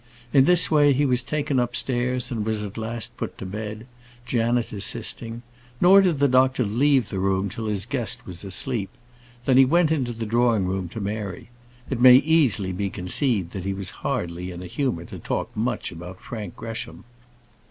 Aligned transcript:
In 0.33 0.45
this 0.45 0.71
way, 0.71 0.93
he 0.93 1.05
was 1.05 1.21
taken 1.21 1.59
upstairs, 1.59 2.31
and 2.31 2.43
was 2.43 2.63
at 2.63 2.75
last 2.75 3.17
put 3.17 3.37
to 3.37 3.45
bed, 3.45 3.85
Janet 4.25 4.73
assisting; 4.73 5.43
nor 5.79 6.01
did 6.01 6.17
the 6.17 6.27
doctor 6.27 6.63
leave 6.63 7.09
the 7.09 7.19
room 7.19 7.49
till 7.49 7.67
his 7.67 7.85
guest 7.85 8.25
was 8.25 8.43
asleep. 8.43 8.89
Then 9.45 9.57
he 9.57 9.63
went 9.65 9.91
into 9.91 10.11
the 10.13 10.25
drawing 10.25 10.65
room 10.65 10.89
to 10.89 10.99
Mary. 10.99 11.51
It 11.91 12.01
may 12.01 12.15
easily 12.15 12.71
be 12.71 12.89
conceived 12.89 13.51
that 13.51 13.63
he 13.63 13.75
was 13.75 13.91
hardly 14.01 14.49
in 14.49 14.63
a 14.63 14.65
humour 14.65 15.05
to 15.05 15.19
talk 15.19 15.55
much 15.55 15.91
about 15.91 16.19
Frank 16.19 16.55
Gresham. 16.55 17.03